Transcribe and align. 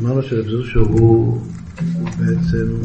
אמרנו 0.00 0.22
שרב 0.22 0.48
זושו 0.48 0.80
הוא 0.80 1.40
בעצם 2.18 2.76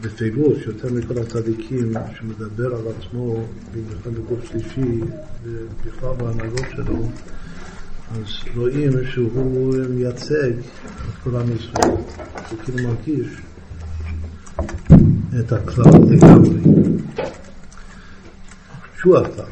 בפירוש, 0.00 0.66
יותר 0.66 0.88
מכל 0.92 1.18
הצדיקים, 1.18 1.92
שמדבר 2.18 2.74
על 2.74 2.82
עצמו, 2.98 3.44
במיוחד 3.72 4.10
בגוף 4.14 4.44
שלישי, 4.44 5.00
ובכלל 5.44 6.14
בהנהגות 6.18 6.66
שלו, 6.76 7.08
אז 8.12 8.26
רואים 8.56 8.92
שהוא 9.12 9.74
מייצג 9.90 10.50
את 10.50 11.14
כל 11.24 11.36
עם 11.36 11.46
ישראל. 11.56 11.96
הוא 12.50 12.58
כאילו 12.64 12.88
מרגיש 12.88 13.28
את 15.40 15.52
הכלל 15.52 15.92
לגמרי. 16.10 16.60
שהוא. 19.02 19.44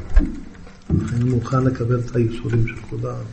לכן 0.89 1.21
הוא 1.21 1.29
מוכן 1.29 1.63
לקבל 1.63 1.99
את 1.99 2.15
הייסורים 2.15 2.67
של 2.67 2.81
כולם. 2.89 3.23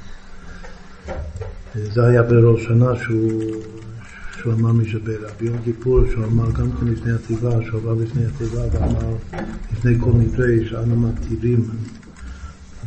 זה 1.77 2.07
היה 2.07 2.23
בראש 2.23 2.65
שנה 2.65 2.97
שהוא, 2.97 3.43
שהוא 4.41 4.53
אמר 4.53 4.73
משבלה. 4.73 5.29
ביום 5.41 5.59
כיפור 5.65 6.01
שהוא 6.13 6.25
אמר 6.25 6.51
גם 6.51 6.73
כן 6.73 6.87
לפני 6.87 7.13
התיבה, 7.13 7.51
שהוא 7.67 7.81
עבר 7.81 7.95
לפני 7.95 8.23
התיבה 8.27 8.61
ואמר 8.73 9.17
לפני 9.73 10.01
כל 10.01 10.13
מקרה 10.13 10.47
שאנו 10.71 10.97
מתירים 10.97 11.65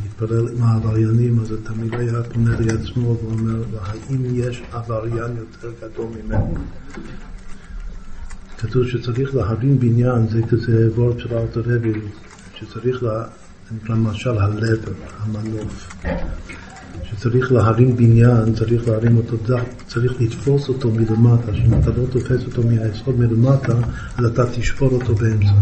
להתפלל 0.03 0.47
עם 0.47 0.63
העבריינים, 0.63 1.39
אז 1.39 1.53
תמיד 1.63 1.93
היה 1.93 2.23
פונה 2.23 2.59
לעצמו 2.59 3.17
ואומר, 3.23 3.63
האם 3.81 4.25
יש 4.33 4.61
עבריין 4.71 5.37
יותר 5.37 5.71
גדול 5.81 6.07
ממנו? 6.23 6.55
כתוב 8.57 8.87
שצריך 8.87 9.35
להרים 9.35 9.79
בניין, 9.79 10.27
זה 10.27 10.41
כזה 10.49 10.89
וורד 10.95 11.19
של 11.19 11.33
אלתר 11.33 11.61
רבי, 11.65 11.93
שצריך, 12.55 13.03
לה, 13.03 13.25
נקרא 13.71 13.95
למשל 13.95 14.37
הלב, 14.37 14.85
המנוף. 15.19 15.89
שצריך 17.03 17.51
להרים 17.51 17.95
בניין, 17.95 18.53
צריך 18.53 18.87
להרים 18.87 19.17
אותו 19.17 19.37
דק, 19.45 19.63
צריך 19.87 20.13
לתפוס 20.19 20.69
אותו 20.69 20.91
מלמטה, 20.91 21.53
שאם 21.53 21.73
אתה 21.73 21.89
לא 21.89 22.05
תופס 22.11 22.45
אותו 22.45 22.61
מהיסוד 22.63 23.19
מלמטה, 23.19 23.73
אז 24.17 24.25
אתה 24.25 24.43
תשבור 24.45 24.91
אותו 24.91 25.15
באמצע. 25.15 25.53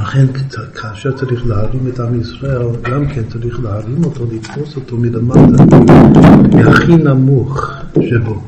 לכן 0.00 0.26
כאשר 0.74 1.12
צריך 1.12 1.46
להרים 1.46 1.88
את 1.88 2.00
עם 2.00 2.20
ישראל, 2.20 2.66
גם 2.82 3.08
כן 3.08 3.22
צריך 3.32 3.60
להרים 3.62 4.04
אותו, 4.04 4.26
לתפוס 4.32 4.76
אותו 4.76 4.96
מלמטה, 4.96 5.64
מהכי 6.54 6.96
נמוך 6.96 7.70
שבו. 8.10 8.42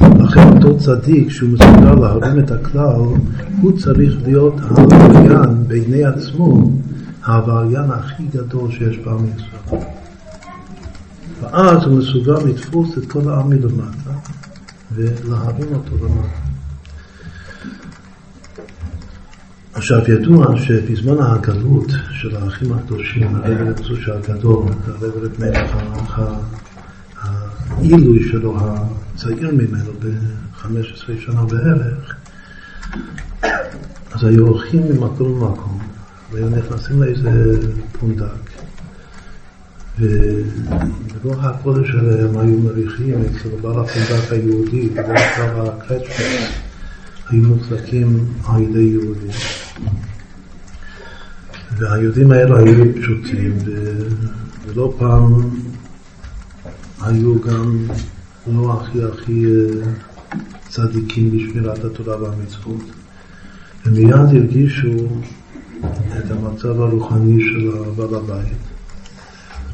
לכן 0.00 0.48
אותו 0.48 0.78
צדיק 0.78 1.30
שהוא 1.30 1.50
מסוגל 1.50 1.94
להרים 1.94 2.38
את 2.38 2.50
הכלל, 2.50 3.00
הוא 3.60 3.78
צריך 3.78 4.14
להיות 4.24 4.54
העבריין 4.70 5.68
בעיני 5.68 6.04
עצמו, 6.04 6.70
העבריין 7.24 7.90
הכי 7.90 8.22
גדול 8.34 8.70
שיש 8.70 8.98
בעם 8.98 9.24
ישראל. 9.36 9.99
ואז 11.40 11.84
הוא 11.84 11.98
מסוגל 11.98 12.38
לתפוס 12.46 12.98
את 12.98 13.12
כל 13.12 13.30
העם 13.30 13.48
מלמטה 13.48 14.10
ולהרים 14.92 15.74
אותו 15.74 15.96
למטה. 16.06 16.50
עכשיו 19.72 20.00
ידוע 20.08 20.56
שבזמן 20.60 21.18
הגלות 21.18 21.90
של 22.10 22.36
האחים 22.36 22.72
הקדושים, 22.72 23.36
הרב 23.36 23.60
לבסוש 23.60 24.08
הגדול, 24.08 24.64
הרב 24.86 25.24
למלך 25.40 26.20
העילוי 27.20 28.28
שלו, 28.30 28.58
הצעיר 28.60 29.50
ממנו 29.50 29.92
ב-15 29.98 31.20
שנה 31.20 31.44
בערך, 31.44 32.14
אז 34.12 34.24
היו 34.24 34.46
הולכים 34.46 34.82
ממקום 34.82 35.42
למקום 35.42 35.78
והיו 36.32 36.48
נכנסים 36.48 37.02
לאיזה 37.02 37.58
פונדק 37.92 38.49
ולא 40.00 41.34
הכל 41.40 41.84
שלהם 41.84 42.38
היו 42.38 42.58
מריחים 42.58 43.14
אצל 43.20 43.48
בעל 43.60 43.80
הפונדק 43.80 44.32
היהודי, 44.32 44.88
בדרך 44.88 45.36
כלל 45.36 45.68
הקרצ'פס 45.68 46.48
היו 47.28 47.42
מוחזקים 47.42 48.24
על 48.48 48.62
ידי 48.62 48.82
יהודים. 48.82 49.30
והיהודים 51.76 52.30
האלו 52.30 52.56
היו 52.56 52.84
פשוטים, 53.00 53.56
ולא 54.66 54.94
פעם 54.98 55.50
היו 57.02 57.40
גם 57.40 57.86
לא 58.46 58.80
הכי 58.80 58.98
הכי 59.04 59.44
אה, 59.46 59.92
צדיקים 60.68 61.30
בשמירת 61.30 61.84
התורה 61.84 62.22
והמצוות. 62.22 62.82
ומיד 63.86 64.14
הרגישו 64.14 65.08
את 66.18 66.30
המצב 66.30 66.80
הרוחני 66.80 67.40
של 67.40 67.70
הבעל 67.86 68.14
הבית. 68.14 68.79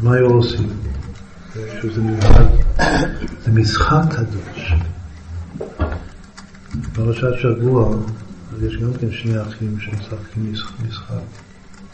מה 0.06 0.14
היו 0.14 0.26
עושים? 0.26 0.68
שזה 1.54 2.00
מיוחד, 2.00 2.44
זה 3.44 3.52
משחק 3.52 4.02
קדוש. 4.10 4.72
בפרשת 6.80 7.32
שבוע, 7.42 7.96
יש 8.62 8.76
גם 8.76 8.92
כן 9.00 9.10
שני 9.10 9.42
אחים 9.42 9.76
שמשחקים 9.80 10.52
משחק, 10.52 11.14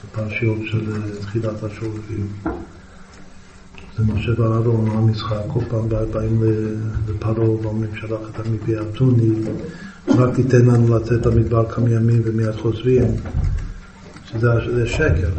בפרשיות 0.05 0.59
של 0.65 0.93
אה, 0.93 1.17
תחילת 1.21 1.63
השורפים. 1.63 2.27
זה 3.99 4.05
משה 4.05 4.41
ואהרון, 4.41 4.91
המשחק, 4.91 5.43
כל 5.49 5.61
פעם 5.69 5.89
באים 5.89 6.43
לפרעה 7.09 7.51
ואומרים 7.51 7.91
שלח 8.01 8.21
את 8.31 8.47
מפי 8.47 8.81
אתוני, 8.81 9.31
רק 10.09 10.35
תיתן 10.35 10.67
לנו 10.67 10.97
לצאת 10.97 11.27
למדבר 11.27 11.69
כמה 11.69 11.91
ימים 11.91 12.23
ומיד 12.25 12.57
חוזרים, 12.57 13.05
שזה 14.27 14.87
שקר. 14.87 15.31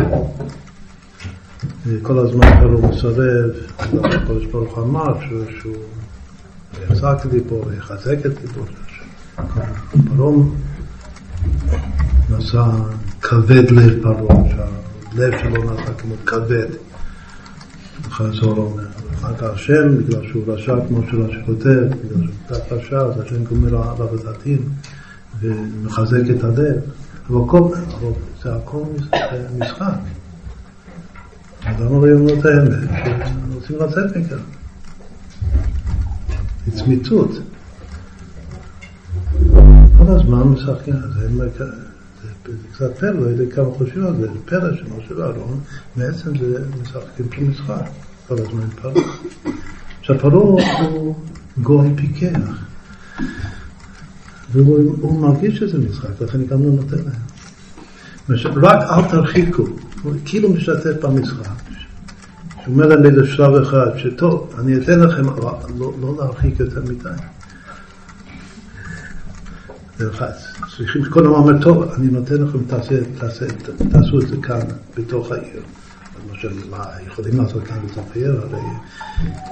כל 2.01 2.19
הזמן 2.19 2.47
פרעה 2.59 2.87
מסרב, 2.89 3.49
הקדוש 3.79 4.45
ברוך 4.45 4.77
אמר 4.77 5.19
שהוא 5.59 5.75
יחזק 6.83 7.25
לי 7.31 7.39
פה 7.49 7.63
ויחזק 7.67 8.25
את 8.25 8.41
ליבו. 8.41 8.65
פרעה 10.15 10.55
נעשה 12.29 12.63
כבד 13.21 13.71
לב 13.71 14.03
פרעה, 14.03 14.49
שהלב 14.49 15.33
שלו 15.41 15.63
נעשה 15.63 15.93
כמו 15.93 16.15
כבד. 16.25 16.67
חזור 18.09 18.57
אומר. 18.57 18.83
אחר 19.15 19.33
כך 19.37 19.43
השם, 19.53 19.97
בגלל 19.97 20.27
שהוא 20.27 20.43
רשע 20.47 20.75
כמו 20.87 21.01
שרשע 21.11 21.45
כותב, 21.45 21.81
בגלל 21.89 22.27
שהוא 22.27 22.35
קצת 22.45 22.71
רשע, 22.71 22.97
אז 22.97 23.19
השם 23.19 23.43
גומר 23.43 23.67
עליו 23.67 24.07
הדתיים 24.13 24.69
ומחזק 25.41 26.29
את 26.37 26.43
הלב. 26.43 26.77
אבל 27.29 28.11
זה 28.43 28.55
הכל 28.55 28.83
משחק. 29.59 30.22
אז 31.65 31.81
למה 31.81 32.05
לא 32.05 32.07
יאמרו 32.07 32.39
את 32.39 32.45
האמת? 32.45 32.89
שרוצים 33.51 33.75
לצאת 33.75 34.17
מכאן. 34.17 34.37
זה 36.65 36.71
צמיתות. 36.71 37.31
כל 39.97 40.07
הזמן 40.07 40.41
משחקים, 40.41 40.93
זה, 41.15 41.29
זה 42.47 42.51
קצת 42.73 42.97
פלא, 42.97 43.09
לא 43.09 43.27
יודע 43.27 43.55
כמה 43.55 43.65
חושבים 43.77 44.05
על 44.05 44.15
זה, 44.15 44.27
זה 44.27 44.39
פלא 44.45 44.75
של 44.75 44.83
משה 44.83 45.17
ואהרון, 45.17 45.59
בעצם 45.95 46.37
זה 46.37 46.65
משחקים 46.81 47.27
פה 47.29 47.41
משחק, 47.41 47.89
כל 48.27 48.35
הזמן 48.39 48.69
פרעה. 48.81 48.93
עכשיו 49.99 50.19
פרעה 50.19 50.33
הוא 50.33 51.15
גוי 51.61 51.89
פיקח, 51.95 52.39
והוא 54.51 55.21
מרגיש 55.21 55.59
שזה 55.59 55.77
משחק, 55.77 56.21
לכן 56.21 56.45
גם 56.45 56.63
לא 56.63 56.69
נותן 56.69 56.97
להם. 56.97 57.23
רק 58.55 58.81
אל 58.89 59.09
תרחיקו, 59.11 59.63
הוא 60.03 60.13
כאילו 60.25 60.49
משתתף 60.49 61.05
במשחק. 61.05 61.47
הוא 62.65 62.73
אומר 62.73 62.87
להם 62.87 63.03
באיזה 63.03 63.27
שלב 63.27 63.55
אחד, 63.55 63.97
שטוב, 63.97 64.53
אני 64.59 64.77
אתן 64.77 64.99
לכם, 64.99 65.29
אבל 65.29 65.51
לא, 65.77 65.93
לא 66.01 66.15
להרחיק 66.17 66.59
יותר 66.59 66.81
מדי. 66.81 67.09
נלחץ. 69.99 70.53
צריכים 70.77 71.05
כל 71.09 71.19
הזמן 71.19 71.33
אומר, 71.33 71.61
טוב, 71.61 71.83
אני 71.83 72.07
נותן 72.07 72.35
לכם, 72.35 72.57
תעשה, 72.67 72.95
תעשה, 73.19 73.45
תעשו 73.91 74.21
את 74.21 74.27
זה 74.27 74.37
כאן, 74.41 74.59
בתוך 74.97 75.31
העיר. 75.31 75.61
למשל, 76.29 76.49
מה, 76.69 76.85
יכולים 77.07 77.41
לעשות 77.41 77.63
כאן 77.63 77.77
בתוך 77.85 78.07
העיר? 78.15 78.41
הרי 78.41 78.61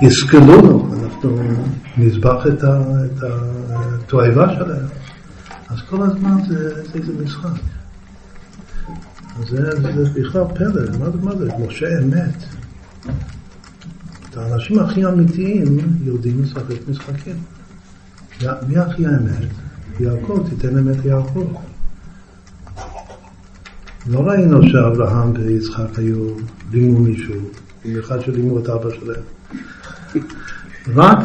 יסכלונו, 0.01 0.93
אנחנו 1.03 1.39
נזבח 1.97 2.47
את 2.47 2.63
התועבה 3.23 4.53
שלהם. 4.53 4.85
אז 5.69 5.77
כל 5.89 6.03
הזמן 6.03 6.37
זה 6.47 6.83
איזה 6.95 7.13
משחק. 7.23 7.80
זה, 9.39 9.71
זה 9.81 10.19
בכלל 10.19 10.43
פלא, 10.55 10.97
מה, 10.99 11.05
מה 11.21 11.35
זה? 11.35 11.49
משה 11.67 11.99
אמת. 12.03 12.43
את 14.29 14.37
האנשים 14.37 14.79
הכי 14.79 15.05
אמיתיים 15.05 15.77
יודעים 16.03 16.43
לשחק 16.43 16.87
משחקים. 16.89 17.35
מי 18.67 18.77
הכי 18.77 19.05
האמת? 19.05 19.47
יעקב, 19.99 20.47
תיתן 20.49 20.91
את 20.91 21.05
יעקב. 21.05 21.53
לא 24.07 24.19
ראינו 24.19 24.63
שאברהם 24.67 25.33
ויצחק 25.35 25.99
היו, 25.99 26.35
לימו 26.71 26.99
מישהו, 26.99 27.35
במיוחד 27.85 28.21
שלימו 28.21 28.59
את 28.59 28.69
אבא 28.69 28.89
שלהם. 28.89 29.23
רק, 30.95 31.17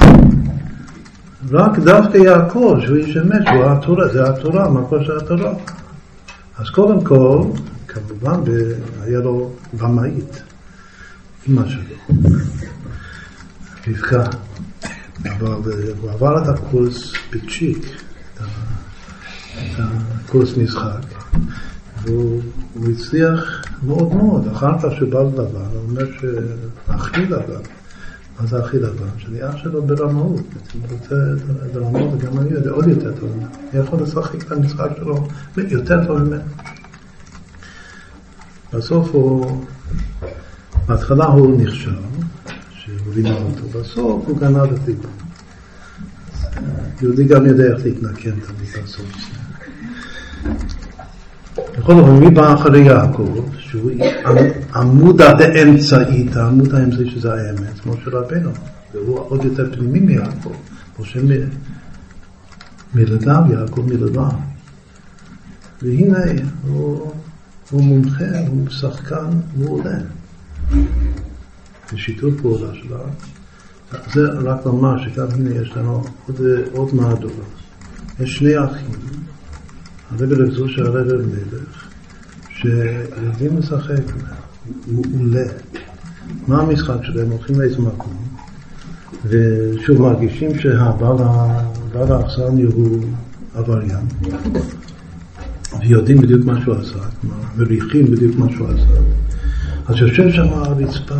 רק 1.51 1.79
דווקא 1.79 2.17
יעקב, 2.17 2.79
שהוא 2.85 2.97
איש 2.97 3.17
אמת, 3.17 3.43
שהוא 3.47 3.65
התורה, 3.65 4.09
זה 4.09 4.29
התורה, 4.29 4.71
מקור 4.71 5.03
של 5.03 5.17
התורה. 5.19 5.53
אז 6.59 6.71
קודם 6.71 7.05
כל, 7.05 7.43
כמובן, 7.97 8.41
היה 9.03 9.19
לו 9.19 9.53
במאית, 9.73 10.43
אמא 11.49 11.63
שלו. 11.69 12.17
רבקה, 13.89 14.25
אבל 15.25 15.47
הוא 16.01 16.11
עבר 16.11 16.43
את 16.43 16.49
הקורס 16.49 17.13
בצ'יק, 17.33 17.79
את 19.55 19.79
הקורס 19.79 20.57
משחק, 20.57 21.01
והוא 22.03 22.43
הצליח 22.93 23.63
מאוד 23.83 24.15
מאוד. 24.15 24.49
אחר 24.49 24.79
כך 24.79 24.97
שבא 24.99 25.21
לבן, 25.21 25.45
הוא 25.45 25.83
אומר 25.89 26.05
שהכי 26.21 27.27
לבן, 27.27 27.63
מה 28.41 28.47
זה 28.47 28.59
הכי 28.59 28.79
לבן? 28.79 29.09
שאני 29.19 29.49
אח 29.49 29.57
שלו 29.57 29.83
ברמאות, 29.83 30.45
אני 30.75 30.93
רוצה 30.93 31.15
ברמאות, 31.73 32.15
וגם 32.15 32.39
אני 32.39 32.51
יודע 32.51 32.71
עוד 32.71 32.87
יותר 32.87 33.13
טוב 33.21 33.31
אני 33.73 33.81
יכול 33.81 34.03
לשחק 34.03 34.43
את 34.43 34.53
המשחק 34.53 34.89
שלו 34.97 35.29
יותר 35.57 36.07
טוב 36.07 36.19
ממנו. 36.19 36.43
בסוף 38.73 39.09
הוא, 39.13 39.65
בהתחלה 40.87 41.25
הוא 41.25 41.61
נכשל, 41.63 41.95
שהוא 42.71 43.15
לימד 43.15 43.31
אותו, 43.31 43.79
בסוף 43.79 44.25
הוא 44.27 44.39
גנב 44.39 44.57
את 44.57 44.79
ליבו. 44.87 45.09
יהודי 47.03 47.25
גם 47.25 47.47
יודע 47.47 47.65
איך 47.65 47.85
להתנקם 47.85 48.31
תמיד 48.31 48.85
בסוף. 48.85 49.07
בכל 51.79 51.93
אופן, 51.93 52.13
מי 52.13 52.31
בא 52.31 52.55
אחרי 52.55 52.81
יעקב, 52.81 53.49
שהוא 53.59 53.91
עמוד 54.75 55.21
האמצעית, 55.21 56.37
העמוד 56.37 56.75
האמצעי 56.75 57.11
שזה 57.11 57.33
האמת, 57.33 58.03
של 58.05 58.17
רבנו, 58.17 58.51
והוא 58.95 59.19
עוד 59.19 59.45
יותר 59.45 59.73
פנימי 59.77 60.01
מיעקב, 60.01 60.53
משה 61.01 61.21
מלדיו, 62.95 63.43
יעקב 63.51 63.83
מלדיו. 63.87 64.31
והנה, 65.83 66.19
הוא, 66.69 67.13
הוא 67.71 67.83
מומחה, 67.83 68.39
הוא 68.49 68.71
שחקן 68.71 69.31
מעולה. 69.57 69.99
בשיתוף 71.93 72.35
פעולה 72.43 72.75
שלה. 72.75 72.99
זה 74.15 74.21
רק 74.45 74.67
לומר 74.67 75.05
שגם 75.05 75.27
הנה 75.35 75.51
יש 75.55 75.73
לנו 75.77 76.05
עוד, 76.27 76.41
עוד 76.73 76.95
מהדורה. 76.95 77.45
יש 78.21 78.37
שני 78.37 78.65
אחים, 78.65 78.91
הרב 80.11 80.33
רב 80.33 80.51
זושה 80.51 80.83
הרב 80.83 81.07
מלך, 81.07 81.89
שיודעים 82.49 83.59
לשחק 83.59 84.13
מעולה. 84.87 85.47
מה 86.47 86.63
המשחק 86.63 86.97
שלהם? 87.03 87.31
הולכים 87.31 87.61
לאיזה 87.61 87.79
מקום, 87.79 88.17
ושוב 89.25 90.01
מרגישים 90.01 90.59
שהבעל 90.59 92.13
האכסניה 92.13 92.67
הוא 92.67 93.05
עבריין, 93.55 94.07
ויודעים 95.87 96.21
בדיוק 96.21 96.45
מה 96.45 96.61
שהוא 96.61 96.75
עשה, 96.75 96.99
מריחים 97.57 98.05
בדיוק 98.05 98.39
מה 98.39 98.47
שהוא 98.53 98.69
עשה. 98.69 99.01
אז 99.87 99.97
יושב 99.97 100.31
שם 100.31 100.43
על 100.43 100.65
הרצפה, 100.65 101.15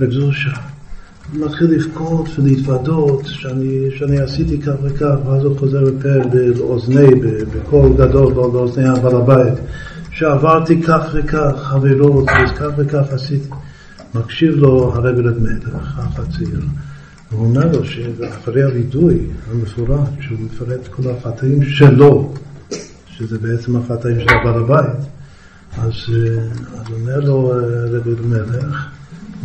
רב. 0.00 0.52
מתחיל 1.34 1.70
לבכות 1.70 2.28
ולהתוודות 2.38 3.26
שאני, 3.26 3.88
שאני 3.98 4.18
עשיתי 4.20 4.58
כך 4.60 4.72
וכך, 4.82 5.14
ואז 5.26 5.44
הוא 5.44 5.58
חוזר 5.58 5.84
בפה 5.84 6.08
לאוזני, 6.58 7.14
בקול 7.54 7.92
גדול 7.96 8.32
לאוזני 8.32 8.88
הבעל 8.88 9.16
הבית, 9.16 9.54
שעברתי 10.10 10.82
כך 10.82 11.14
וכך 11.14 11.52
חברות, 11.56 12.24
וכך 12.24 12.68
וכך 12.76 13.12
עשיתי. 13.12 13.48
מקשיב 14.14 14.54
לו 14.56 14.92
הרב 14.94 15.06
אלד 15.18 15.42
מלך, 15.42 15.98
אח 15.98 16.18
הצעיר, 16.18 16.60
והוא 17.32 17.46
אומר 17.46 17.72
לו 17.72 17.84
שאחרי 17.84 18.62
הווידוי 18.62 19.18
המפורט, 19.50 20.08
שהוא 20.20 20.38
מפרט 20.40 20.88
כל 20.90 21.02
החטאים 21.10 21.62
שלו, 21.62 22.34
שזה 23.18 23.38
בעצם 23.38 23.76
החטאים 23.76 24.20
של 24.20 24.26
הבעל 24.28 24.62
הבית, 24.62 25.06
אז, 25.78 25.92
אז 26.74 26.86
אומר 26.92 27.20
לו 27.20 27.52
הרב 27.54 28.08
אלד 28.08 28.20
מלך, 28.20 28.86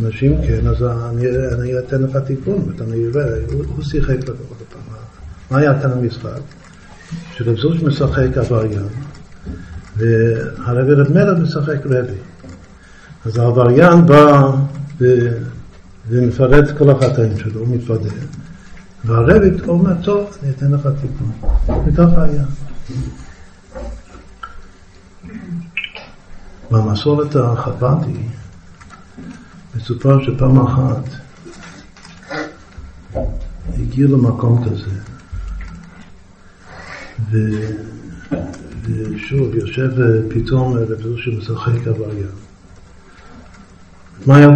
אנשים 0.04 0.38
כן, 0.48 0.68
אז 0.68 0.83
אני, 0.83 1.27
אני 1.54 1.80
אתן 1.80 2.01
לך 2.01 2.18
תיקון, 2.18 2.74
ואני 2.77 3.06
אראה, 3.07 3.25
הוא, 3.51 3.63
הוא 3.75 3.83
שיחק 3.83 4.18
לך 4.18 4.30
עוד 4.30 4.57
פעם. 4.69 4.81
מה 5.51 5.57
היה 5.57 5.81
כאן 5.81 5.92
המשחק? 5.92 6.39
שרב 7.33 7.57
זוש 7.57 7.81
משחק 7.81 8.38
עבריין, 8.38 8.88
והרבי 9.98 10.94
רב 10.94 11.12
מלך 11.13 11.39
משחק 11.39 11.86
רבי. 11.86 12.18
אז 13.25 13.38
העבריין 13.38 14.06
בא 14.06 14.51
ו... 15.01 15.06
ומפרט 16.10 16.69
את 16.69 16.77
כל 16.77 16.89
החטאים 16.89 17.38
שלו, 17.38 17.60
הוא 17.60 17.75
מתוודה. 17.75 18.10
והרבי 19.06 19.50
אומר, 19.68 19.94
טוב, 20.04 20.38
אני 20.44 20.51
אתן 20.51 20.71
לך 20.71 20.89
תיקון. 21.01 21.31
וככה 21.86 22.24
היה. 22.24 22.44
במסורת 26.71 27.36
החב"די, 27.36 28.19
מסופר 29.75 30.24
שפעם 30.24 30.60
אחת 30.60 31.04
הגיע 33.77 34.07
למקום 34.07 34.66
כזה, 34.66 34.92
ו... 37.31 37.38
ושוב, 38.83 39.56
יושב 39.56 39.89
פתאום 40.30 40.74
רב 40.74 41.01
זושה 41.01 41.31
משחק 41.38 41.88
עבריין. 41.88 42.27
מה 44.25 44.38
היה, 44.38 44.48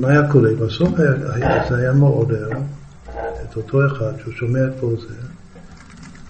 מה 0.00 0.08
היה 0.08 0.32
קורה? 0.32 0.54
בסוף 0.54 0.88
היה, 0.98 1.68
זה 1.68 1.76
היה 1.76 1.92
מעורר 1.92 2.48
את 3.42 3.56
אותו 3.56 3.86
אחד 3.86 4.12
שהוא 4.22 4.34
שומע 4.34 4.66
את 4.66 4.72
כל 4.80 4.94
זה, 5.08 5.14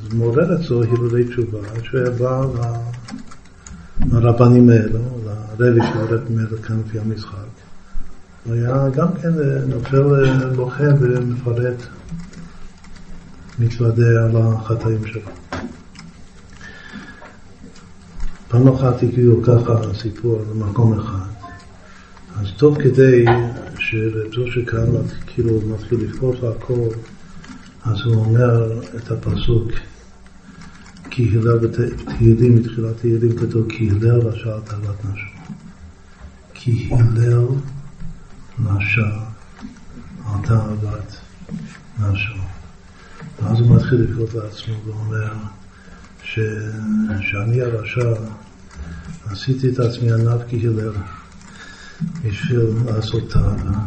אז 0.03 0.15
מעורר 0.15 0.61
אצלו 0.61 0.83
הילולי 0.83 1.25
תשובה, 1.25 1.59
שהוא 1.83 2.01
היה 2.01 2.11
בא 2.11 2.43
לרבנים 4.00 4.69
האלו, 4.69 4.99
לרבי 5.58 5.81
מלך 6.31 6.67
כאן 6.69 6.81
לפי 6.87 6.99
המשחק. 6.99 7.37
הוא 8.44 8.55
היה 8.55 8.88
גם 8.94 9.08
כן 9.23 9.29
אה, 9.29 9.58
נופל 9.67 10.14
אה, 10.14 10.44
לוחם 10.56 10.94
ומפרט, 11.00 11.82
מתוודה 13.58 14.25
על 14.25 14.37
החטאים 14.37 15.06
שלו. 15.06 15.31
פעם 18.49 18.69
אחת 18.69 19.02
הגיעו 19.02 19.43
ככה 19.43 19.94
סיפור 19.94 20.43
למקום 20.50 21.00
אחד, 21.00 21.49
אז 22.41 22.46
תוך 22.56 22.79
כדי 22.82 23.25
שרב 23.79 24.35
זושה 24.35 24.64
כאן 24.67 24.87
כאילו 25.26 25.61
מתחיל 25.69 26.00
לבכות 26.00 26.43
והכל, 26.43 26.88
אז 27.85 27.96
הוא 28.05 28.14
אומר 28.14 28.81
את 28.96 29.11
הפסוק 29.11 29.73
הלל 31.19 31.59
בתהילים, 31.59 32.57
מתחילת 32.57 32.97
תהילים 33.01 33.39
כתוב 33.39 33.67
כי 33.69 33.91
הלל 33.91 34.21
רשע 34.21 34.61
תאוות 34.65 35.05
נשו. 35.05 35.27
כי 36.55 36.91
הלל 36.93 37.47
רשע 38.65 39.09
על 40.27 40.41
תאוות 40.47 41.17
נשו. 42.01 42.35
ואז 43.43 43.61
הוא 43.61 43.77
מתחיל 43.77 44.01
לבכות 44.01 44.35
לעצמו 44.35 44.75
ואומר 44.85 45.33
ש... 46.23 46.39
שאני 47.21 47.63
הרשע 47.63 48.13
עשיתי 49.31 49.69
את 49.69 49.79
עצמי 49.79 50.13
ענב 50.13 50.41
כהלל 50.51 50.93
בשביל 52.25 52.61
לעשות 52.87 53.31
תאווה. 53.31 53.81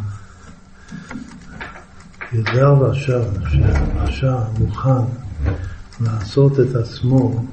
הלל 2.31 2.73
רשע, 2.81 3.19
שרשע 3.49 4.37
מוכן 4.59 5.26
לעשות 6.01 6.59
את 6.59 6.75
עצמו 6.75 7.45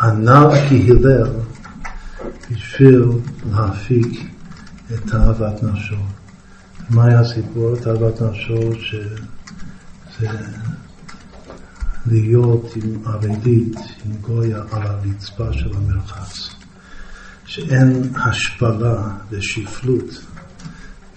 ענב 0.00 0.50
כהלל 0.68 1.30
בשביל 2.50 3.04
להפיק 3.50 4.30
את 4.94 5.10
תאוות 5.10 5.62
נפשו. 5.62 5.96
מה 6.90 7.04
היה 7.04 7.20
הסיפור? 7.20 7.76
תאוות 7.76 8.22
נפשו 8.22 8.72
שזה 8.74 10.28
להיות 12.06 12.76
עם 12.76 12.98
ערדית, 13.06 13.76
עם 14.04 14.12
גויה 14.20 14.62
על 14.70 14.82
הרצפה 14.82 15.52
של 15.52 15.70
המרחץ. 15.76 16.48
שאין 17.44 18.02
השפלה 18.14 19.08
ושפלות 19.30 20.24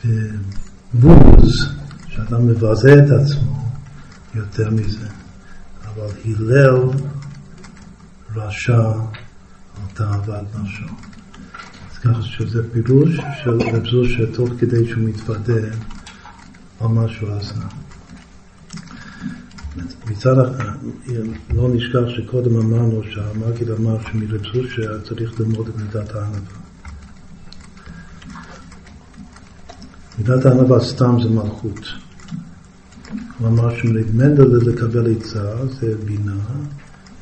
ובוז, 0.06 1.70
שאדם 2.08 2.48
מבזה 2.48 2.94
את 2.94 3.10
עצמו 3.22 3.70
יותר 4.36 4.70
מזה. 4.70 5.08
אבל 5.96 6.08
הלל 6.26 6.80
רשע 8.36 8.92
על 9.76 9.90
תאוות 9.94 10.46
נפשו. 10.62 10.86
אז 11.92 11.98
ככה 11.98 12.22
שזה 12.22 12.74
פירוש 12.74 13.10
של 13.44 13.62
רב 13.62 13.88
זוש 13.92 14.14
שתוך 14.14 14.50
כדי 14.60 14.88
שהוא 14.88 15.04
מתוודה 15.04 15.68
על 16.80 16.88
מה 16.88 17.08
שהוא 17.08 17.30
עשה. 17.32 17.56
מצד 20.08 20.36
לא 21.56 21.70
נשכח 21.74 22.10
שקודם 22.16 22.58
אמרנו 22.58 23.02
שהמגיד 23.04 23.70
אמר 23.70 23.98
שמרב 24.02 24.42
זושה 24.54 25.02
צריך 25.04 25.40
ללמוד 25.40 25.68
את 25.68 25.76
מידת 25.76 26.16
הענווה. 26.16 26.58
מידת 30.18 30.46
הענווה 30.46 30.80
סתם 30.80 31.18
זה 31.24 31.30
מלכות. 31.30 32.05
הוא 33.40 33.48
אמר 33.48 33.76
שמנדל 33.76 34.70
לקבל 34.70 35.16
עצה 35.16 35.66
זה 35.68 35.96
בינה, 36.06 36.36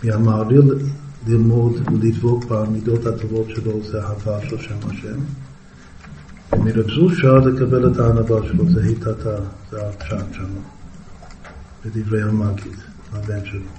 מהמעריל 0.04 0.74
ללמוד 1.28 1.74
ולדבוק 1.92 2.46
במידות 2.46 3.06
הטובות 3.06 3.50
שלו 3.50 3.84
זה 3.84 4.02
אהבה 4.02 4.40
של 4.50 4.58
שם 4.58 4.90
השם, 4.90 5.20
ומרב 6.54 6.90
זושה 6.90 7.34
לקבל 7.34 7.92
את 7.92 8.00
הענבה 8.00 8.48
שלו, 8.48 8.70
זה 8.70 8.84
היטתה, 8.84 9.36
זה 9.72 9.88
הפשט 9.88 10.34
שם, 10.34 10.50
בדברי 11.86 12.22
המגיד, 12.22 12.78
הבן 13.14 13.46
שלו. 13.46 13.70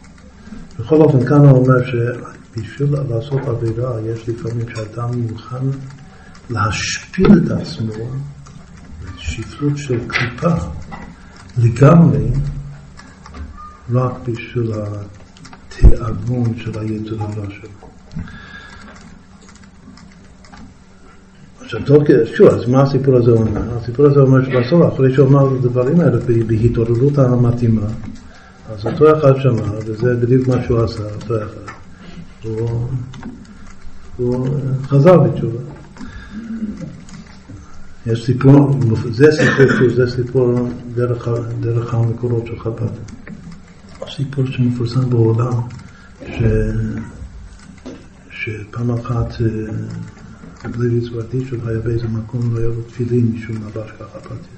בכל 0.79 0.97
אופן, 0.97 1.26
כאן 1.26 1.38
הוא 1.38 1.50
אומר 1.50 1.81
שבשביל 1.85 2.95
לעשות 3.09 3.41
עבירה, 3.47 4.00
יש 4.00 4.29
לפעמים 4.29 4.67
שאדם 4.75 5.21
מוכן 5.21 5.67
להשפיל 6.50 7.26
את 7.26 7.50
עצמו, 7.50 8.09
שפלות 9.17 9.79
של 9.79 9.99
קליפה, 10.09 10.55
לגמרי, 11.58 12.26
רק 13.92 14.12
בשביל 14.28 14.73
התיאבון 14.73 16.54
של 16.56 16.78
היצר 16.78 17.16
שלו. 17.50 17.68
עכשיו, 21.64 21.80
שוב, 22.34 22.49
אז 22.49 22.68
מה 22.68 22.82
הסיפור 22.82 23.16
הזה 23.16 23.30
אומר? 23.30 23.76
הסיפור 23.76 24.06
הזה 24.06 24.20
אומר 24.20 24.44
שבסוף, 24.44 24.94
אחרי 24.94 25.14
שהוא 25.14 25.28
אמר 25.28 25.56
את 25.56 25.64
הדברים 25.64 26.00
האלה 26.00 26.18
בהתעוררות 26.46 27.18
המתאימה, 27.18 27.87
אז 28.73 28.87
אותו 28.87 29.18
אחד 29.18 29.32
שמע, 29.40 29.70
וזה 29.87 30.16
בדיוק 30.16 30.49
מה 30.49 30.62
שהוא 30.62 30.82
עשה, 30.82 31.02
אותו 31.14 31.37
אחד. 31.37 31.73
הוא, 32.44 32.88
הוא 34.16 34.49
חזר 34.82 35.18
בתשובה. 35.18 35.74
יש 38.06 38.26
סיפור, 38.26 38.78
זה 39.11 39.32
סיפור, 39.32 39.94
זה 39.96 40.11
סיפור 40.11 40.68
דרך, 40.94 41.28
דרך 41.61 41.94
המקורות 41.94 42.46
של 42.46 42.58
חב"ד. 42.58 42.88
סיפור 44.16 44.46
שמפורסם 44.46 45.11
בעולם, 45.11 45.61
ש, 46.26 46.42
שפעם 48.30 48.90
אחת 48.90 49.34
לוי 50.78 51.00
זוורדישוב 51.00 51.68
היה 51.68 51.78
באיזה 51.78 52.08
מקום, 52.08 52.54
לא 52.54 52.58
היה 52.58 52.68
לו 52.68 52.82
תפילין 52.82 53.32
משום 53.34 53.56
לבש 53.56 53.90
ככה 53.90 54.18
פרטי. 54.20 54.54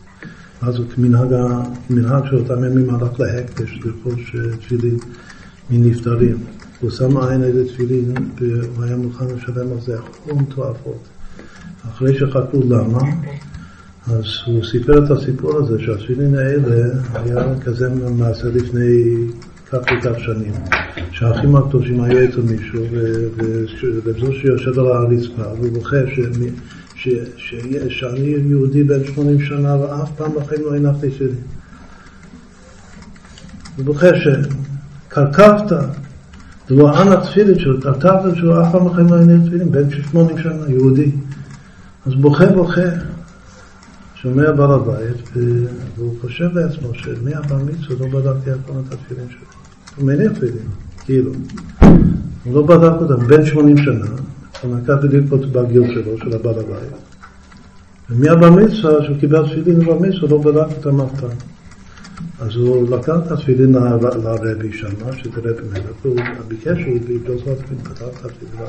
אז 0.63 0.81
כמנהג 0.95 2.25
של 2.31 2.37
אותם 2.37 2.65
ימים 2.65 2.95
הלך 2.95 3.21
להקדש 3.21 3.81
לרכוש 3.85 4.37
אה, 4.37 4.57
תפילין 4.57 4.99
מנפטרים. 5.71 6.37
הוא 6.81 6.91
שם 6.91 7.17
עין 7.17 7.43
איזה 7.43 7.69
תפילין 7.69 8.15
והוא 8.41 8.85
היה 8.85 8.97
מוכן 8.97 9.25
לשלם 9.25 9.73
על 9.73 9.81
זה 9.81 9.97
הון 10.25 10.45
תועפות. 10.45 11.09
אחרי 11.89 12.19
שחקרו 12.19 12.61
למה, 12.69 12.99
אז 14.07 14.25
הוא 14.47 14.65
סיפר 14.65 15.05
את 15.05 15.11
הסיפור 15.11 15.57
הזה 15.57 15.77
שהתפילין 15.79 16.35
האלה 16.35 16.87
היה 17.15 17.61
כזה 17.61 17.89
מעשה 18.11 18.49
לפני 18.49 19.15
כך 19.71 19.79
וכך 19.79 20.19
שנים. 20.19 20.53
שהאחים 21.11 21.57
הקדושים 21.57 22.01
היו 22.01 22.25
אצל 22.25 22.41
מישהו, 22.41 22.83
וזו 24.05 24.33
שיושב 24.33 24.79
על 24.79 24.87
הרצפה, 24.87 25.43
והוא 25.43 25.73
בוכה 25.73 25.97
שאני 27.89 28.37
יהודי 28.49 28.85
בן 28.85 29.05
80 29.05 29.41
שנה 29.41 29.77
ואף 29.77 30.11
פעם 30.17 30.33
בחיים 30.35 30.63
לא 30.63 30.77
הנחתי 30.77 31.11
שלי. 31.11 31.29
הוא 33.77 33.85
בוכה 33.85 34.09
שקרקבת, 34.17 35.73
ולא 36.71 37.03
אנא 37.03 37.17
תפילין 37.25 37.59
שלו, 37.59 37.81
כתבת 37.81 38.37
שהוא 38.37 38.63
אף 38.63 38.73
פעם 38.73 38.85
בחיים 38.85 39.09
לא 39.09 39.17
הניח 39.17 39.47
תפילין, 39.47 39.73
בן 39.73 39.91
80 39.91 40.39
שנה, 40.39 40.65
יהודי. 40.69 41.11
אז 42.07 42.15
בוכה 42.15 42.47
בוכה, 42.47 42.81
שומע 44.23 44.53
בעל 44.53 44.73
הבית, 44.73 45.31
והוא 45.97 46.15
חושב 46.21 46.59
לעצמו 46.59 46.95
שמהבר 46.95 47.57
מצווה 47.57 48.07
לא 48.09 48.21
בדקתי 48.21 48.53
אף 48.53 48.57
פעם 48.67 48.77
את 48.89 48.93
התפילין 48.93 49.27
שלו. 49.29 49.49
הוא 49.97 50.07
מניח 50.07 50.33
תפילין. 50.33 50.67
כאילו. 51.05 51.33
הוא 52.45 52.55
לא 52.55 52.67
בדק 52.67 52.93
אותם, 53.01 53.27
בן 53.27 53.47
80 53.47 53.77
שנה, 53.77 54.07
הוא 54.63 54.77
נקע 54.77 54.97
בדיוק 54.97 55.25
בגיל 55.53 55.95
שלו, 55.95 56.19
של 56.19 56.37
הבעל 56.37 56.55
הבית. 56.59 56.93
ומהבר 58.11 58.51
מצווה, 58.51 59.05
שהוא 59.05 59.17
קיבל 59.21 59.49
תפילין 59.49 59.81
בבר 59.81 59.99
מצווה, 59.99 60.31
לא 60.31 60.39
בדק 60.39 60.77
אותם 60.77 61.01
אף 61.01 61.21
פעם. 61.21 61.37
אז 62.41 62.57
הוא 62.57 62.97
לקח 62.97 63.15
את 63.27 63.31
התפילין 63.31 63.73
לרבי 63.73 64.73
שם, 64.73 64.89
שזה 65.13 65.31
רבי 65.39 65.69
מלך, 65.73 66.05
והוא 66.05 66.21
ביקש 66.49 66.79
יבדוק 67.09 67.43
את 67.43 67.49
התפילין, 67.49 67.85
כתב 67.85 68.05
את 68.05 68.25
התפילין, 68.25 68.67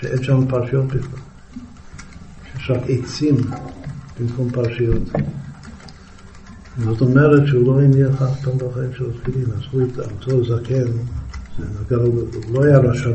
שאין 0.00 0.22
שם 0.22 0.46
פרשיות 0.48 0.86
בכלל. 0.86 1.20
יש 2.56 2.70
רק 2.70 2.82
עצים 2.88 3.36
במקום 4.20 4.50
פרשיות. 4.50 5.02
זאת 6.84 7.00
אומרת 7.00 7.46
שהוא 7.46 7.66
לא 7.66 7.82
הניח 7.82 8.22
אף 8.22 8.44
פעם 8.44 8.58
בחיים 8.58 8.92
של 8.92 9.04
תפילין, 9.20 9.44
אז 9.56 9.62
הוא 9.72 9.82
אותו 9.98 10.44
זקן, 10.44 10.86
הוא 11.90 12.24
לא 12.52 12.64
היה 12.64 12.78
רשע. 12.78 13.10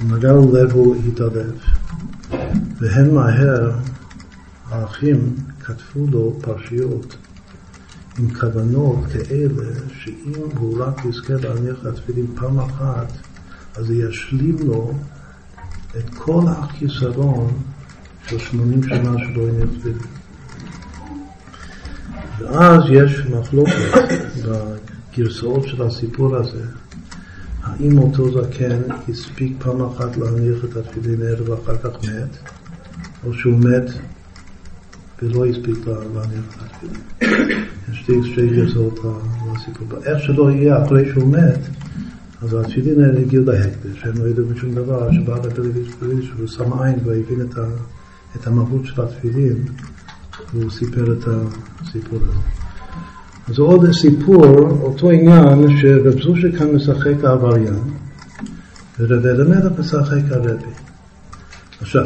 הוא 0.00 0.16
נגע 0.16 0.32
לו 0.32 0.52
לב, 0.52 0.72
הוא 0.72 0.96
התעלף. 1.08 1.54
והם 2.80 3.14
מהר, 3.14 3.70
האחים, 4.68 5.34
כתבו 5.60 6.06
לו 6.10 6.38
פרשיות 6.40 7.16
עם 8.18 8.34
כוונות 8.34 8.98
כאלה, 9.12 9.64
שאם 9.98 10.32
הוא 10.58 10.84
רק 10.84 11.04
יזכה 11.04 11.34
להניח 11.34 11.84
לתפילין 11.84 12.26
פעם 12.34 12.58
אחת, 12.58 13.12
אז 13.74 13.86
זה 13.86 13.94
ישלים 13.94 14.56
לו 14.66 14.92
את 15.96 16.14
כל 16.14 16.42
החיסרון 16.48 17.52
של 18.28 18.38
80 18.38 18.82
שנה 18.82 19.12
שלא 19.18 19.48
הניח 19.48 19.68
תפילין. 19.78 19.98
ואז 22.38 22.82
יש 22.90 23.26
מחלוקת 23.26 23.72
בגרסאות 24.44 25.68
של 25.68 25.82
הסיפור 25.82 26.36
הזה, 26.36 26.64
האם 27.62 27.98
אותו 27.98 28.42
זקן 28.42 28.80
הספיק 29.08 29.52
פעם 29.58 29.82
אחת 29.82 30.16
להניח 30.16 30.64
את 30.64 30.76
התפילין 30.76 31.22
ערב 31.22 31.48
ואחר 31.48 31.76
כך 31.76 32.04
מת, 32.04 32.36
או 33.24 33.34
שהוא 33.34 33.58
מת 33.58 33.90
ולא 35.22 35.46
הספיק 35.46 35.86
להניח 35.86 36.44
את 36.56 36.62
התפילין. 36.62 37.00
יש 37.92 38.06
שתי 38.32 38.48
גרסאות 38.48 39.00
לסיפור. 39.54 39.98
איך 40.04 40.22
שלא 40.22 40.50
יהיה, 40.50 40.84
אחרי 40.84 41.10
שהוא 41.12 41.32
מת, 41.32 41.60
אז 42.42 42.54
התפילין 42.54 43.04
האלה 43.04 43.20
הגיעו 43.20 43.44
להקדש, 43.44 44.04
הם 44.04 44.24
לא 44.24 44.28
ידעו 44.28 44.46
משום 44.46 44.74
דבר, 44.74 45.12
שבא 45.12 45.36
לפלגי 45.36 46.26
שהוא 46.26 46.46
שם 46.46 46.82
עין 46.82 46.98
והבין 47.04 47.40
את 47.40 47.58
המהות 48.46 48.84
של 48.84 49.02
התפילין. 49.02 49.64
והוא 50.54 50.70
סיפר 50.70 51.12
את 51.12 51.28
הסיפור 51.82 52.18
הזה. 52.22 52.40
אז 53.48 53.58
עוד 53.58 53.92
סיפור, 53.92 54.44
אותו 54.82 55.10
עניין 55.10 55.78
שרב 55.80 56.20
זושה 56.22 56.58
כאן 56.58 56.74
משחק 56.74 57.24
העבריין, 57.24 57.80
ורב 58.98 59.26
אלימלך 59.26 59.78
משחק 59.78 60.22
הרבי. 60.30 60.70
עכשיו, 61.80 62.04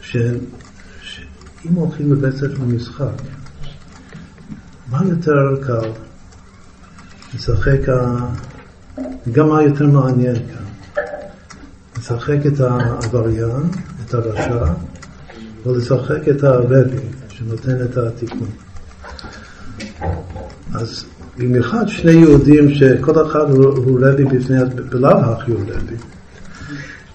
שאם 0.00 1.74
הולכים 1.74 2.12
לבית 2.12 2.34
ספר 2.34 2.64
משחק, 2.66 3.22
מה 4.90 5.00
יותר 5.08 5.62
קל? 5.66 5.90
לשחק, 7.34 7.80
גם 9.32 9.48
מה 9.48 9.62
יותר 9.62 9.86
מעניין 9.86 10.34
כאן? 10.36 11.02
לשחק 11.98 12.38
את 12.46 12.60
העבריין, 12.60 13.70
את 14.04 14.14
הרשע, 14.14 14.64
או 15.66 15.76
לשחק 15.76 16.28
את 16.28 16.44
הרבי. 16.44 16.96
שנותן 17.36 17.84
את 17.84 17.96
התיקון. 17.96 18.48
אז 20.74 21.04
במיוחד 21.38 21.88
שני 21.88 22.12
יהודים 22.12 22.74
שכל 22.74 23.26
אחד 23.26 23.50
הוא, 23.50 24.00
רבי 24.02 24.24
בפני, 24.24 24.56
בלאו 24.90 25.20
הכי 25.20 25.50
הוא 25.50 25.60
רבי. 25.60 25.96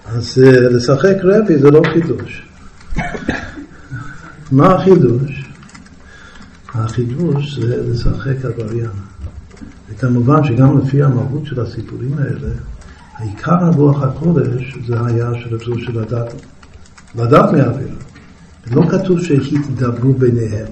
אז 0.06 0.38
uh, 0.38 0.46
לשחק 0.46 1.16
רבי 1.22 1.58
זה 1.58 1.70
לא 1.70 1.82
חידוש. 1.92 2.48
מה 4.52 4.74
החידוש? 4.74 5.50
החידוש 6.74 7.58
זה 7.58 7.90
לשחק 7.90 8.44
עבריין. 8.44 8.90
וכמובן 9.90 10.44
שגם 10.44 10.78
לפי 10.78 11.02
המהות 11.02 11.46
של 11.46 11.60
הסיפורים 11.60 12.18
האלה, 12.18 12.48
העיקר 13.14 13.64
הרוח 13.64 14.02
הקודש 14.02 14.78
זה 14.86 14.94
היה 15.06 15.30
של 15.42 15.54
רב 15.54 15.78
של 15.78 16.00
לדעת, 16.00 16.32
לדעת 17.14 17.52
מהאוויר. 17.52 18.11
לא 18.70 18.82
כתוב 18.88 19.20
שהתדברו 19.20 20.12
ביניהם. 20.12 20.66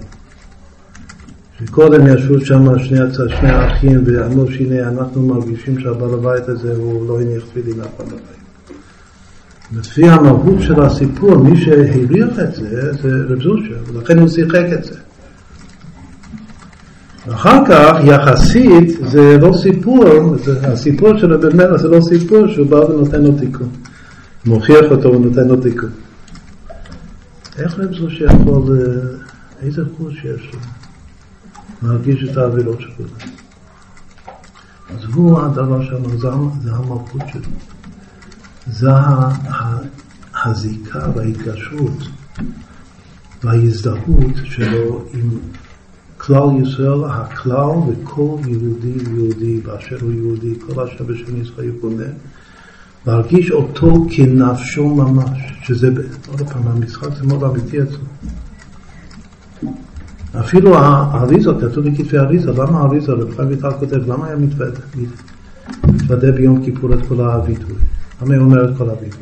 שקודם 1.58 2.06
ישבו 2.06 2.40
שם 2.40 2.78
שני, 2.78 2.98
שני 3.40 3.50
האחים 3.50 4.02
ואמרו 4.06 4.46
שהנה 4.52 4.88
אנחנו 4.88 5.26
מרגישים 5.26 5.80
שהבעל 5.80 6.14
הבית 6.14 6.48
הזה 6.48 6.74
הוא 6.76 7.08
לא 7.08 7.20
הניח 7.20 7.42
תפילין 7.44 7.80
אף 7.80 7.86
פעם 7.96 8.06
בחיים. 8.06 8.40
לפי 9.78 10.08
המהות 10.08 10.62
של 10.62 10.82
הסיפור, 10.82 11.36
מי 11.36 11.60
שהריח 11.60 12.38
את 12.38 12.54
זה 12.54 12.92
זה 12.92 13.08
רב 13.28 13.42
זושה, 13.42 13.74
ולכן 13.92 14.18
הוא 14.18 14.28
שיחק 14.28 14.64
את 14.72 14.84
זה. 14.84 14.94
אחר 17.32 17.58
כך, 17.68 17.96
יחסית, 18.04 18.98
זה 19.06 19.38
לא 19.40 19.52
סיפור, 19.52 20.36
זה, 20.44 20.66
הסיפור 20.66 21.18
של 21.18 21.32
רבי 21.34 21.56
מלך 21.56 21.76
זה 21.76 21.88
לא 21.88 22.00
סיפור 22.00 22.46
שהוא 22.48 22.66
בא 22.66 22.76
ונותן 22.76 23.22
לו 23.22 23.32
תיקון. 23.32 23.68
מוכיח 24.46 24.84
אותו 24.90 25.14
ונותן 25.14 25.48
לו 25.48 25.56
תיקון. 25.56 25.90
איך 27.58 27.78
רב 27.78 27.94
זושה 27.94 28.24
יכול, 28.24 28.78
איזה 29.62 29.82
חוש 29.96 30.14
יש 30.14 30.52
לו? 30.52 30.60
מרגיש 31.82 32.24
את 32.24 32.36
האווילות 32.36 32.80
שלו. 32.80 33.06
אז 34.90 35.04
הוא 35.14 35.40
הדבר 35.40 35.84
שם, 35.84 36.18
זה 36.62 36.72
המלכות 36.72 37.22
שלו. 37.32 37.50
זה 38.66 38.88
הזיקה 40.44 41.06
וההתקשרות 41.14 41.98
וההזדהות 43.44 44.36
שלו 44.44 45.04
עם 45.12 45.30
כלל 46.18 46.62
ישראל, 46.62 47.04
הכלל 47.10 47.76
וכל 47.88 48.36
יהודי 48.46 48.98
ויהודי 49.04 49.60
באשר 49.60 49.96
הוא 50.00 50.12
יהודי, 50.12 50.54
כל 50.66 50.80
אשר 50.80 51.04
בשם 51.04 51.42
ישראל 51.42 51.68
יבונה, 51.68 52.04
להרגיש 53.06 53.50
אותו 53.50 54.06
כנפשו 54.10 54.88
ממש, 54.88 55.52
שזה, 55.62 55.88
עוד 56.28 56.42
פעם, 56.50 56.68
המשחק 56.68 57.08
זה 57.14 57.26
מאוד 57.26 57.42
אמיתי 57.42 57.82
אצלו. 57.82 58.04
אפילו 60.40 60.78
האריזה, 60.78 61.50
כתוב 61.60 61.88
בכתבי 61.88 62.18
האריזה, 62.18 62.52
למה 62.52 62.78
האריזה, 62.78 63.12
רב 63.12 63.36
חיים 63.36 63.48
ויטל 63.48 63.70
כותב, 63.70 64.12
למה 64.12 64.26
היה 64.26 64.36
מתוודה 65.84 66.32
ביום 66.32 66.64
כיפור 66.64 66.94
את 66.94 67.06
כל 67.08 67.20
הווידוי? 67.20 67.74
למה 68.22 68.36
הוא 68.36 68.44
אומר 68.44 68.70
את 68.70 68.76
כל 68.78 68.90
הווידוי? 68.90 69.20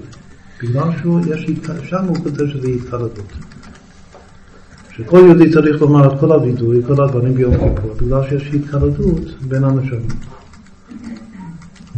בגלל 0.62 0.90
שהוא, 1.00 1.20
יש, 1.26 1.47
שם 1.82 2.04
הוא 2.04 2.16
כותב 2.16 2.47
שזה 2.47 2.68
התקלדות. 2.68 3.32
שכל 4.90 5.18
יהודי 5.18 5.50
צריך 5.52 5.80
לומר 5.80 6.14
את 6.14 6.20
כל 6.20 6.32
הווידוי, 6.32 6.82
כל 6.87 7.04
הדברים 7.04 7.35
ביום 7.35 7.54
כיפור, 7.54 7.94
בגלל 8.02 8.23
שיש 8.28 8.54
התקלדות 8.54 9.20
בין 9.49 9.64
אנשים. 9.64 10.00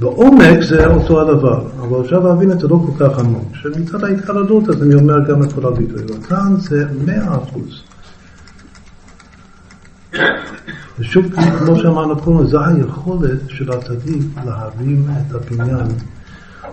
בעומק 0.01 0.61
זה 0.61 0.87
אותו 0.87 1.21
הדבר, 1.21 1.65
אבל 1.81 2.01
אפשר 2.01 2.19
להבין 2.19 2.53
את 2.53 2.61
זה 2.61 2.69
לא 2.69 2.81
כל 2.87 3.05
כך 3.05 3.19
עמוק, 3.19 3.49
שמצד 3.55 4.05
ההתקלדות 4.05 4.69
אז 4.69 4.83
אני 4.83 4.95
אומר 4.95 5.19
גם 5.29 5.43
את 5.43 5.53
כל 5.53 5.65
הווידוי, 5.65 6.03
וכאן 6.05 6.57
זה 6.57 6.85
מאה 7.07 7.37
אחוז. 7.37 7.83
ושוב, 10.99 11.27
כמו 11.59 11.77
שאמרנו 11.77 12.17
קודם, 12.17 12.47
זו 12.47 12.61
היכולת 12.65 13.41
של 13.49 13.73
הצדיק 13.73 14.23
להרים 14.47 15.07
את 15.11 15.35
הבניין, 15.35 15.87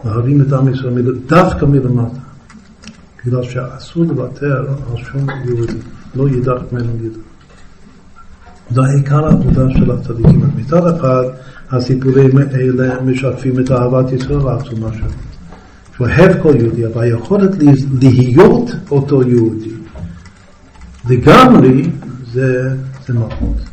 להרים 0.06 0.42
את 0.42 0.54
עם 0.54 0.74
ישראל 0.74 1.16
דווקא 1.28 1.66
מלמטה. 1.66 2.20
בגלל 3.26 3.44
שאסור 3.44 4.04
לוותר 4.04 4.68
על 4.90 5.04
שום 5.04 5.28
יהודי, 5.46 5.74
לא 6.16 6.30
יידח 6.30 6.62
ממנו 6.72 6.92
יידח. 7.04 7.18
זה 8.70 8.82
עיקר 8.96 9.26
העבודה 9.26 9.70
של 9.70 9.92
הצדיקים. 9.92 10.50
מצד 10.56 10.96
אחד, 10.96 11.24
הסיפורים 11.72 12.38
האלה 12.38 13.02
משקפים 13.02 13.60
את 13.60 13.72
אהבת 13.72 14.12
ישראל 14.12 14.48
העצומה 14.48 14.94
שלו. 14.94 15.08
שהוא 15.96 16.08
אוהב 16.08 16.42
כל 16.42 16.54
יהודי, 16.60 16.86
אבל 16.86 17.04
היכולת 17.04 17.52
להיות 18.02 18.72
אותו 18.92 19.24
יהודי 19.24 19.78
לגמרי 21.10 21.90
זה, 22.34 22.70
זה 23.08 23.14
מלכות. 23.14 23.67